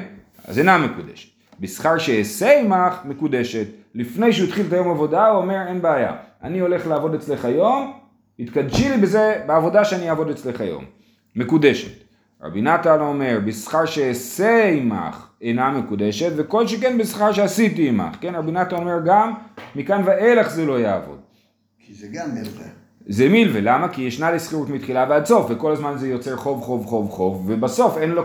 [0.49, 1.29] אז אינה מקודשת.
[1.61, 3.67] בשכר שאעשה עמך, מקודשת.
[3.95, 6.13] לפני שהוא התחיל את היום עבודה, הוא אומר, אין בעיה,
[6.43, 7.93] אני הולך לעבוד אצלך היום,
[8.39, 10.85] התקדשי לי בזה, בעבודה שאני אעבוד אצלך היום.
[11.37, 12.03] מקודשת.
[12.43, 18.17] רבי נתן אומר, בשכר שאעשה עמך אינה מקודשת, וכל שכן בשכר שעשיתי עמך.
[18.21, 19.33] כן, רבי נתן אומר גם,
[19.77, 21.19] מכאן ואילך זה לא יעבוד.
[21.79, 22.67] כי זה גם מלווה.
[23.07, 23.89] זה מילווה, למה?
[23.89, 27.45] כי ישנה לי שכירות מתחילה ועד סוף, וכל הזמן זה יוצר חוב, חוב, חוב, חוב,
[27.47, 28.23] ובסוף אין לו,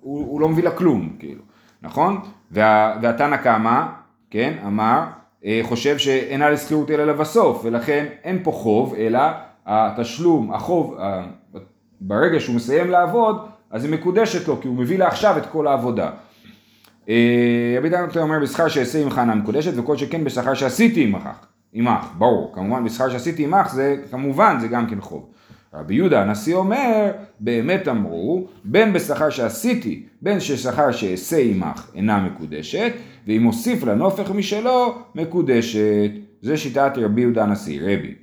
[0.00, 1.42] הוא, הוא לא מביא לה כלום, כאילו,
[1.82, 2.20] נכון?
[2.50, 3.86] וה, והתנא קמא,
[4.30, 5.04] כן, אמר,
[5.44, 9.20] אה, חושב שאינה לשכירות אלא לבסוף, ולכן אין פה חוב, אלא
[9.66, 10.96] התשלום, החוב,
[12.00, 13.36] ברגע שהוא מסיים לעבוד,
[13.70, 16.10] אז היא מקודשת לו, כי הוא מביא לה עכשיו את כל העבודה.
[17.08, 21.28] אה, רבי דן אומר בשכר שאעשה עמך אינה מקודשת, וכל שכן בשכר שעשיתי עמך,
[21.72, 25.30] עמך, ברור, כמובן בשכר שעשיתי עמך זה כמובן זה גם כן חוב.
[25.74, 32.92] רבי יהודה הנשיא אומר, באמת אמרו, בין בשכר שעשיתי, בין ששכר שאעשה עמך אינה מקודשת,
[33.26, 36.10] ואם הוסיף לה נופך משלו, מקודשת.
[36.42, 38.14] זה שיטת רבי יהודה הנשיא, רבי.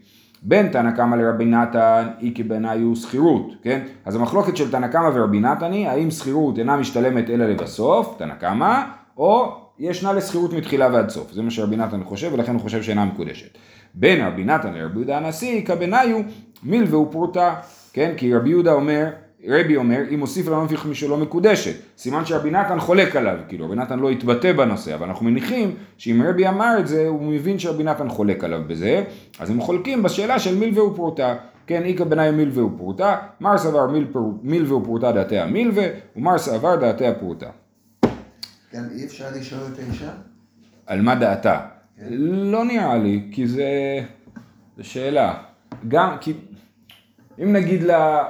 [0.44, 3.82] בין תנא קמא לרבי נתן, אי כבעיניי הוא שכירות, כן?
[4.06, 8.34] אז המחלוקת של תנא קמא ורבי נתן היא, האם שכירות אינה משתלמת אלא לבסוף, תנא
[8.34, 8.82] קמא,
[9.18, 11.32] או ישנה לשכירות מתחילה ועד סוף.
[11.32, 13.58] זה מה שרבי נתן חושב, ולכן הוא חושב שאינה מקודשת.
[13.96, 16.24] בין רבי נתן לרבי יהודה הנשיא, כבעיניי הוא
[16.64, 17.56] מילווה ופרוטה,
[17.94, 18.14] כן?
[18.18, 19.10] כי רבי יהודה אומר,
[19.48, 21.76] רבי אומר, אם הוסיף נופך משלו מקודשת.
[21.98, 26.22] סימן שרבי נתן חולק עליו, כאילו רבי נתן לא התבטא בנושא, אבל אנחנו מניחים שאם
[26.28, 29.04] רבי אמר את זה, הוא מבין שרבי נתן חולק עליו בזה,
[29.40, 31.36] אז הם חולקים בשאלה של מילווה ופרוטה.
[31.68, 33.88] כן, איכא בנאי מילווה ופרוטה, מר סבר
[34.44, 37.50] מילווה ופרוטה דעתי המילווה, ומר סבר דעתי הפרוטה.
[38.74, 40.12] גם אי אפשר לשאול את האישה?
[40.86, 41.60] על מה דעתה?
[42.10, 44.00] לא נראה לי, כי זה...
[44.78, 45.34] זה שאלה.
[45.88, 46.34] גם, כי...
[47.44, 48.24] אם נגיד לה...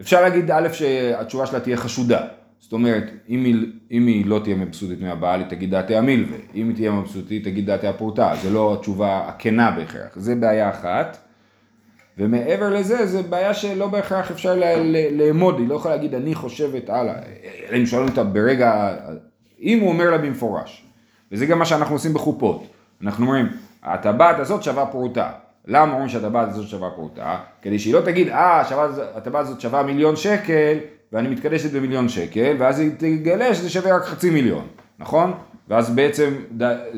[0.00, 2.20] אפשר להגיד א' שהתשובה שלה תהיה חשודה.
[2.60, 6.38] זאת אומרת, אם היא, אם היא לא תהיה מבסוטית מהבעל, היא תגיד דעתי המילווה.
[6.54, 8.32] אם היא תהיה מבסוטית, תגיד דעתי הפורטה.
[8.42, 10.16] זה לא התשובה הכנה בהכרח.
[10.16, 11.18] זה בעיה אחת.
[12.18, 14.60] ומעבר לזה, זה בעיה שלא בהכרח אפשר
[15.12, 17.14] לאמוד, היא לא יכולה להגיד אני חושבת הלאה,
[17.76, 18.96] אם שואלים אותה ברגע,
[19.60, 20.86] אם הוא אומר לה במפורש,
[21.32, 22.66] וזה גם מה שאנחנו עושים בחופות,
[23.02, 23.48] אנחנו אומרים,
[23.82, 25.30] הטבעת הזאת שווה פרוטה,
[25.66, 27.36] למה אומרים שהטבעת הזאת שווה פרוטה?
[27.62, 28.62] כדי שהיא לא תגיד, אה,
[29.14, 30.78] הטבעת הזאת שווה מיליון שקל,
[31.12, 34.66] ואני מתקדשת במיליון שקל, ואז היא תגלה שזה שווה רק חצי מיליון,
[34.98, 35.32] נכון?
[35.68, 36.34] ואז בעצם,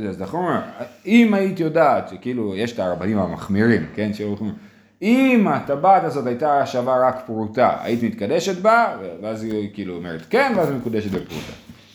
[0.09, 0.61] אז אנחנו אומרים,
[1.07, 4.55] אם היית יודעת, שכאילו, יש את הרבנים המחמירים, כן, שאומרים,
[5.03, 10.53] אם הטבעת הזאת הייתה שווה רק פרוטה, היית מתקדשת בה, ואז היא כאילו אומרת כן,
[10.57, 11.53] ואז היא מקודשת בפרוטה.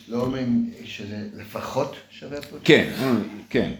[0.08, 2.56] לא אומרים שזה לפחות שווה פה?
[2.64, 2.92] כן,
[3.48, 3.72] כן.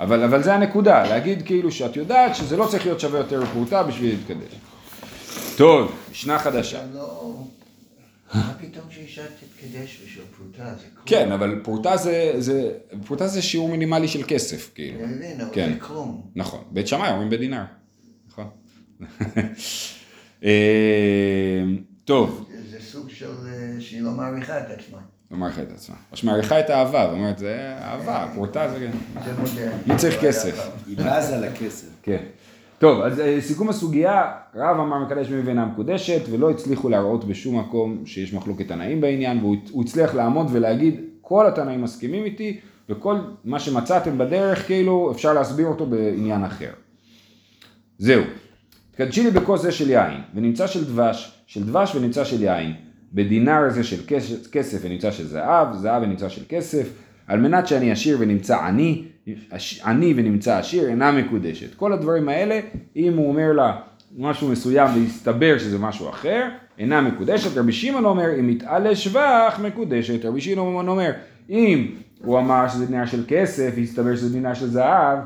[0.00, 3.82] אבל, אבל זה הנקודה, להגיד כאילו שאת יודעת שזה לא צריך להיות שווה יותר בפרוטה
[3.82, 4.54] בשביל להתקדש.
[5.56, 6.86] טוב, משנה חדשה.
[6.94, 7.44] לא...
[8.34, 10.74] מה פתאום שאישה תתקדש בשביל פרוטה?
[10.74, 11.06] זה כלום.
[11.06, 12.72] כן, אבל פרוטה זה, זה,
[13.06, 15.04] פרוטה זה שיעור מינימלי של כסף, כאילו.
[15.04, 15.72] אני מבין, אבל כן.
[15.72, 16.30] זה כלום.
[16.34, 17.64] נכון, בית שמאי אומרים בדינר.
[18.28, 18.46] נכון.
[20.44, 21.62] אה,
[22.04, 22.50] טוב.
[22.70, 23.30] זה סוג של...
[23.46, 24.98] אה, שהיא לא מעריכה את עצמה.
[25.32, 25.96] לא מעריכה את עצמה.
[26.12, 28.90] או שמעריכה את האהבה, ואומרת, זה אהבה, פרוטה זה...
[29.24, 29.82] זה מודרני.
[29.86, 30.70] מי צריך כסף?
[30.86, 31.88] היא בזה לכסף.
[32.02, 32.24] כן.
[32.78, 37.58] טוב, אז אה, סיכום הסוגיה, רב אמר מקדש מי ואינה מקודשת, ולא הצליחו להראות בשום
[37.58, 43.18] מקום שיש מחלוקת תנאים בעניין, והוא הוא הצליח לעמוד ולהגיד, כל התנאים מסכימים איתי, וכל
[43.44, 46.70] מה שמצאתם בדרך, כאילו, אפשר להסביר אותו בעניין אחר.
[47.98, 48.22] זהו.
[48.90, 52.74] תקדשי לי בכוס זה של יין, ונמצא של דבש, של דבש ונמצא של יין,
[53.14, 56.88] בדינר זה של כסף, כסף ונמצא של זהב, זהב ונמצא של כסף,
[57.26, 59.04] על מנת שאני עשיר ונמצא עני,
[59.84, 61.74] עני ונמצא עשיר, אינה מקודשת.
[61.74, 62.60] כל הדברים האלה,
[62.96, 63.76] אם הוא אומר לה
[64.18, 66.48] משהו מסוים והסתבר שזה משהו אחר,
[66.78, 67.56] אינה מקודשת.
[67.56, 70.24] רבי שמעון אומר, אם יתעלה שבח, מקודשת.
[70.24, 71.12] רבי שמעון אומר,
[71.50, 71.86] אם
[72.24, 75.18] הוא אמר שזה דינר של כסף, והסתבר שזה דינר של זהב,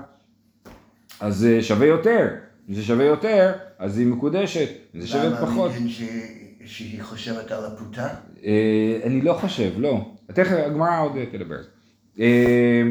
[1.20, 2.28] אז זה שווה יותר.
[2.68, 4.68] אם זה שווה יותר, אז היא מקודשת.
[4.94, 5.70] אם זה שווה פחות.
[6.66, 8.08] שהיא חושבת על הפרוטה?
[8.44, 10.00] אה, אני לא חושב, לא.
[10.26, 11.58] תכף הגמרא עוד תדבר.
[12.20, 12.82] אה,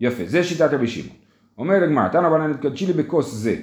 [0.00, 1.16] יפה, זה שיטת רבי שמעון.
[1.58, 3.56] אומר הגמרא, תנא רבנן תקדשי לי בכוס זה.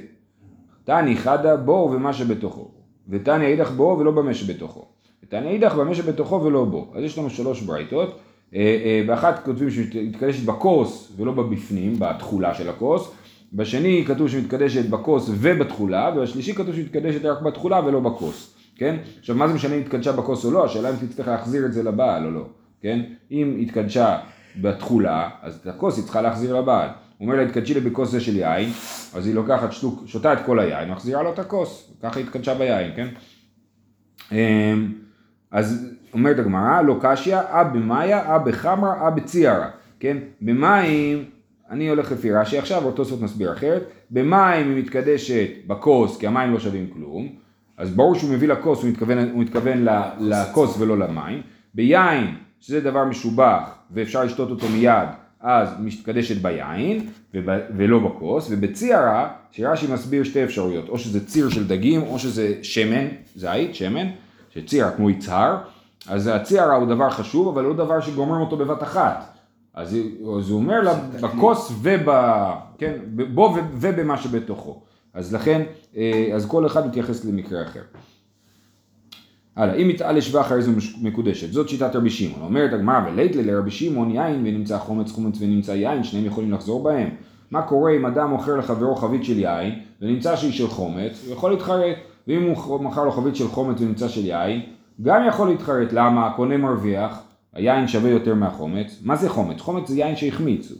[0.83, 2.71] תני חדה בו ומה שבתוכו.
[3.09, 4.85] ותני אידך בו ולא במה שבתוכו.
[5.23, 6.91] ותני אידך במה שבתוכו ולא בו.
[6.95, 8.19] אז יש לנו שלוש ברייתות.
[8.55, 13.11] אה, אה, באחת כותבים שהיא מתקדשת בכוס ולא בבפנים, בתכולה של הכוס.
[13.53, 18.95] בשני כתוב שמתקדשת בכוס ובתכולה, ובשלישי כתוב שמתקדשת רק בתכולה ולא בכוס, כן?
[19.19, 20.65] עכשיו מה זה משנה אם התקדשה בכוס או לא?
[20.65, 22.45] השאלה אם תצטרך להחזיר את זה לבעל או לא,
[22.81, 22.99] כן?
[23.31, 24.19] אם התקדשה
[24.61, 26.89] בתכולה, אז את הכוס היא צריכה להחזיר לבעל.
[27.17, 28.69] הוא אומר לה, התקדשי לי בכוס זה של יין,
[29.15, 32.53] אז היא לוקחת שטוק, שותה את כל היין, מחזירה לו את הכוס, ככה היא התקדשה
[32.53, 33.07] ביין, כן?
[34.31, 34.93] אמ,
[35.51, 39.67] אז אומרת הגמרא, לא קשיא, אה במאיה, אה בחמרה, אה בציערא,
[39.99, 40.17] כן?
[40.41, 41.25] במים,
[41.69, 46.53] אני הולך לפי רש"י עכשיו, אותו סוף מסביר אחרת, במים היא מתקדשת בכוס, כי המים
[46.53, 47.40] לא שווים כלום,
[47.81, 49.87] אז ברור שהוא מביא לכוס, הוא מתכוון, הוא מתכוון
[50.19, 51.41] לכוס ולא למים,
[51.73, 55.07] ביין, שזה דבר משובח ואפשר לשתות אותו מיד,
[55.39, 57.09] אז מתקדשת ביין
[57.77, 63.07] ולא בכוס, ובציערא, שרש"י מסביר שתי אפשרויות, או שזה ציר של דגים, או שזה שמן,
[63.35, 64.07] זית, שמן,
[64.53, 65.57] שציער כמו יצהר,
[66.07, 69.37] אז הציערא הוא דבר חשוב, אבל לא דבר שגומרים אותו בבת אחת.
[69.73, 69.97] אז,
[70.37, 72.09] אז הוא אומר לה, בכוס וב...
[72.77, 72.93] כן,
[73.33, 74.81] בו ובמה שבתוכו.
[75.13, 75.61] אז לכן,
[75.97, 77.81] אה, אז כל אחד מתייחס למקרה אחר.
[79.55, 80.71] הלאה, אם יתעל לשבח הרי זו
[81.01, 82.41] מקודשת, זאת שיטת רבי שמעון.
[82.41, 87.09] אומרת הגמרא ולייטלי לרבי שמעון יין ונמצא חומץ חומץ ונמצא יין, שניהם יכולים לחזור בהם.
[87.51, 91.51] מה קורה אם אדם מוכר לחברו חבית של יין ונמצא שהיא של חומץ, הוא יכול
[91.51, 91.97] להתחרט.
[92.27, 94.61] ואם הוא מכר לו חבית של חומץ ונמצא של יין,
[95.01, 95.93] גם יכול להתחרט.
[95.93, 96.27] למה?
[96.27, 98.99] הקונה מרוויח, היין שווה יותר מהחומץ.
[99.01, 99.61] מה זה חומץ?
[99.61, 100.71] חומץ זה יין שהחמיץ,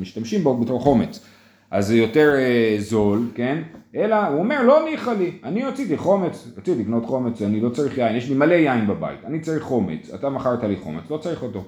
[0.00, 1.26] משתמשים בו בתור חומץ.
[1.70, 3.62] אז זה יותר אה, זול, כן?
[3.96, 7.98] אלא הוא אומר לא ניחא לי, אני רציתי חומץ, רציתי לקנות חומץ, אני לא צריך
[7.98, 11.42] יין, יש לי מלא יין בבית, אני צריך חומץ, אתה מכרת לי חומץ, לא צריך
[11.42, 11.64] אותו.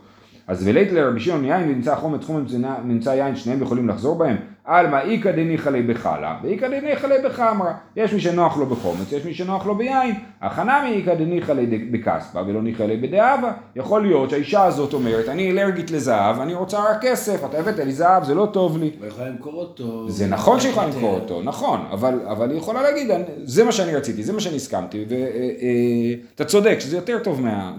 [0.46, 4.36] אז ולית לרבי שמעון יין ונמצא חומץ חומץ ונמצא יין, שניהם יכולים לחזור בהם?
[4.68, 7.72] עלמא איכא דניחא ליה בחלה, ואיכא דניחא ליה בחמרא.
[7.96, 10.14] יש מי שנוח לו בחומץ, יש מי שנוח לו ביין.
[10.42, 13.52] הכנמי איכא דניחא ליה בכספא ולא ניחא ליה בדאבה.
[13.76, 17.92] יכול להיות שהאישה הזאת אומרת, אני אלרגית לזהב, אני רוצה רק כסף, אתה הבאת לי
[17.92, 18.90] זהב, זה לא טוב לי.
[18.98, 20.10] הוא יכול למכור אותו.
[20.10, 23.10] זה נכון שהיא יכולה למכור אותו, נכון, אבל, אבל היא יכולה להגיד,
[23.44, 27.72] זה מה שאני רציתי, זה מה שאני הסכמתי, ואתה צודק שזה יותר טוב מה...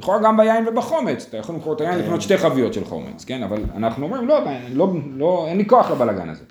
[0.00, 3.42] לכאורה גם ביין ובחומץ, אתה יכול למכור את היין לקנות שתי חביות של חומץ, כן?
[3.42, 4.38] אבל אנחנו אומרים, לא,
[4.72, 6.44] לא, לא, אין לי כוח לבלאגן הזה.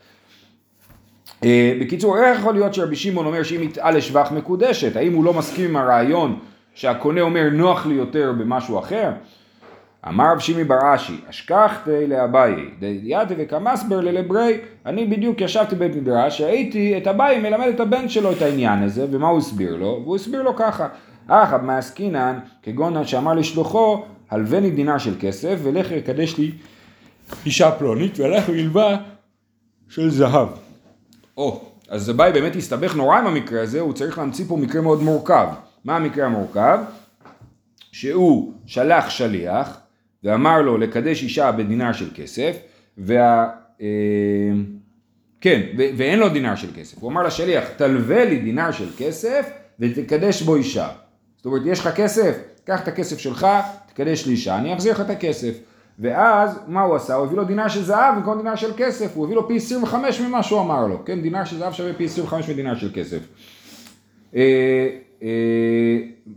[1.44, 5.34] אה, בקיצור, איך יכול להיות שרבי שמעון אומר שאם יטעה לשבח מקודשת, האם הוא לא
[5.34, 6.40] מסכים עם הרעיון
[6.74, 9.12] שהקונה אומר נוח לי יותר במשהו אחר?
[10.08, 16.42] אמר רב שימי בר אשי, אשכחתי לאביי, דיאתי וקמסבר ללברי, אני בדיוק ישבתי בבית מדרש,
[16.42, 20.02] ראיתי את אביי מלמד את הבן שלו את העניין הזה, ומה הוא הסביר לו?
[20.04, 20.88] והוא הסביר לו ככה,
[21.28, 26.52] אחא מעסקינן כגון שאמר לשלוחו הלווני דינר של כסף ולך יקדש לי
[27.46, 28.98] אישה פלונית והלך וילווה
[29.90, 30.48] של זהב.
[31.38, 35.04] או, אז אביי באמת הסתבך נורא עם המקרה הזה, הוא צריך להמציא פה מקרה מאוד
[35.04, 35.48] מורכב.
[35.86, 36.80] מה המקרה המורכב?
[37.92, 39.80] שהוא שלח שליח
[40.24, 42.58] ואמר לו לקדש אישה בדינר של כסף
[42.98, 43.50] וה...
[43.82, 43.88] אה,
[45.42, 46.98] כן, ואין לו דינר של כסף.
[46.98, 49.50] הוא אמר לשליח, תלווה לי דינר של כסף
[49.80, 50.90] ותקדש בו אישה.
[51.38, 53.48] זאת אומרת, יש לך כסף, קח את הכסף שלך,
[53.88, 55.60] תקדש לי אישה, אני אחזיר לך את הכסף.
[56.00, 57.16] ואז, מה הוא עשה?
[57.16, 60.22] הוא הביא לו דינר של זהב במקום דינר של כסף, הוא הביא לו פי 25
[60.22, 61.22] ממה שהוא אמר לו, כן?
[61.22, 63.20] דינר של זהב שווה פי 25 מדינר של כסף.
[64.36, 64.42] אה,
[65.24, 65.28] אה,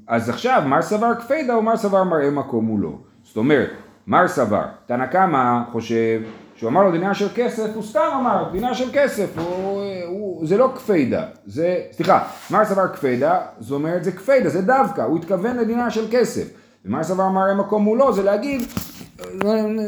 [0.06, 2.92] אז עכשיו, מר סבר כפידה או מר סבר מראה מקום לא.
[3.24, 3.70] זאת אומרת,
[4.06, 6.22] מר סבר, תנא קמא חושב
[6.56, 10.56] שהוא אמר לו דינר של כסף, הוא סתם אמר דינר של כסף, הוא, הוא, זה
[10.56, 15.56] לא כפידה, זה, סליחה, מר סבר כפידה, זאת אומרת זה כפידה, זה דווקא, הוא התכוון
[15.56, 16.48] לדינר של כסף.
[16.84, 18.62] ומר סבר מראה מקום מולו זה להגיד,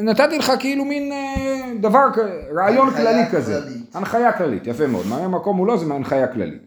[0.03, 2.07] נתתי לך כאילו מין אה, דבר,
[2.55, 3.61] רעיון כללי כזה,
[3.94, 6.62] הנחיה כללית, יפה מאוד, מראה מקום מולו זה הנחיה כללית.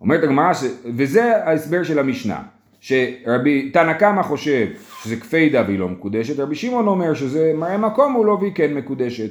[0.00, 0.52] אומרת הגמרא,
[0.96, 2.42] וזה ההסבר של המשנה.
[2.80, 4.66] שרבי תנא קמא חושב
[5.02, 8.74] שזה כפידה והיא לא מקודשת, רבי שמעון אומר שזה מראה מקום הוא לא והיא כן
[8.74, 9.30] מקודשת.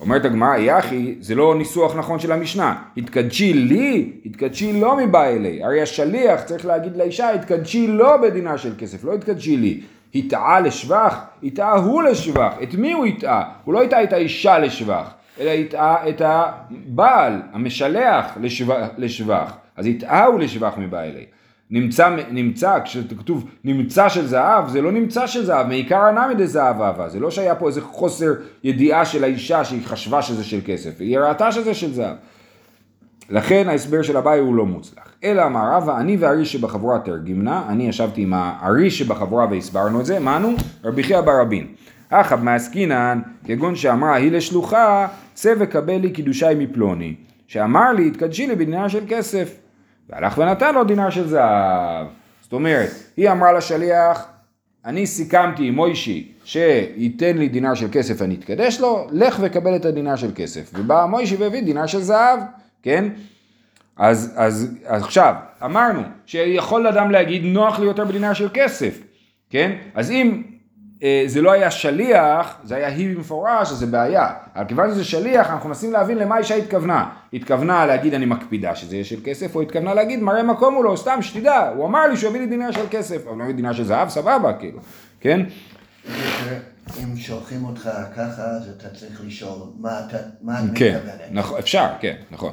[0.00, 2.82] אומרת הגמרא, יחי, זה לא ניסוח נכון של המשנה.
[2.96, 5.62] התקדשי לי, התקדשי לא מבא אלי.
[5.62, 9.80] הרי השליח צריך להגיד לאישה, התקדשי לא בדינה של כסף, לא התקדשי לי.
[10.14, 12.52] הטעה לשבח, הטעה הוא לשבח.
[12.62, 13.42] את מי הוא הטעה?
[13.64, 18.88] הוא לא הטעה את האישה לשבח, אלא הטעה את הבעל, המשלח לשבח.
[18.98, 19.56] לשבח.
[19.76, 21.24] אז הטעה הוא לשבח מבא אלי.
[21.70, 27.08] נמצא, נמצא, כשכתוב נמצא של זהב, זה לא נמצא של זהב, מעיקר הנמי דזהב אהבה,
[27.08, 28.32] זה לא שהיה פה איזה חוסר
[28.64, 32.16] ידיעה של האישה שהיא חשבה שזה של כסף, היא ראתה שזה של זהב.
[33.30, 35.12] לכן ההסבר של אביי הוא לא מוצלח.
[35.24, 40.18] אלא אמר רבא, אני והארי שבחבורה תרגמנה, אני ישבתי עם הארי שבחבורה והסברנו את זה,
[40.18, 40.54] מנו?
[40.84, 41.66] רבי חייא ברבין.
[42.10, 47.14] אחאב מעסקינן, כגון שאמרה היא לשלוחה, צא וקבל לי קידושי מפלוני,
[47.46, 49.54] שאמר לי, התקדשי לי בדינה של כסף.
[50.10, 52.06] והלך ונתן לו דינר של זהב.
[52.40, 54.26] זאת אומרת, היא אמרה לשליח,
[54.84, 59.84] אני סיכמתי עם מוישי שייתן לי דינר של כסף אני אתקדש לו, לך וקבל את
[59.84, 60.70] הדינר של כסף.
[60.74, 62.38] ובא מוישי והביא דינר של זהב,
[62.82, 63.08] כן?
[63.96, 68.98] אז, אז, אז עכשיו, אמרנו שיכול אדם להגיד נוח לי יותר בדינר של כסף,
[69.50, 69.76] כן?
[69.94, 70.42] אז אם
[71.02, 74.28] אה, זה לא היה שליח, זה היה היא במפורש, אז זה בעיה.
[74.56, 77.10] אבל כיוון שזה שליח, אנחנו מנסים להבין למה אישה התכוונה.
[77.32, 80.96] התכוונה להגיד אני מקפידה שזה יהיה של כסף, או התכוונה להגיד מראה מקום הוא לא,
[80.96, 83.72] סתם שתדע, הוא אמר לי שהוא יביא לי דינר של כסף, אבל לא יביא דינר
[83.72, 84.78] של זהב, סבבה, כאילו,
[85.20, 85.40] כן?
[87.02, 91.20] אם שולחים אותך ככה, אז אתה צריך לשאול מה אתה מה את כן, מתכוונת.
[91.30, 92.52] נכון, אפשר, כן, נכון.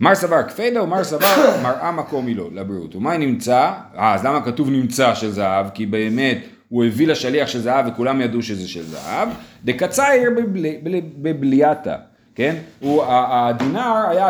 [0.00, 1.26] מר סבר כפדה ומר סבר
[1.64, 2.96] מראה מקום היא לו, לבריאות.
[2.96, 3.70] ומה נמצא?
[3.98, 5.66] אה, אז למה כתוב נמצא של זהב?
[5.74, 9.28] כי באמת הוא הביא לשליח של זהב וכולם ידעו שזה של זהב.
[9.64, 11.94] דקצייר בבלי- בלי- בבליאתה,
[12.34, 12.54] כן?
[12.80, 14.28] הוא, הדינר היה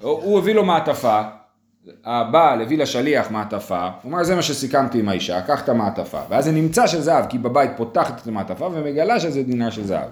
[0.00, 1.20] הוא הוא הביא לו מעטפה,
[2.04, 6.44] הבעל הביא לשליח מעטפה, הוא אמר זה מה שסיכמתי עם האישה, קח את המעטפה, ואז
[6.44, 10.08] זה נמצא של זהב, כי בבית פותחת את המעטפה ומגלה שזה דינר של זהב.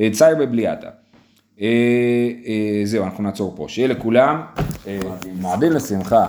[0.00, 0.88] אה, צייר בבליאתה.
[1.60, 1.66] אה,
[2.46, 3.66] אה, זהו, אנחנו נעצור פה.
[3.68, 4.40] שיהיה לכולם
[4.86, 4.98] אה,
[5.40, 6.26] מועדים לשמחה.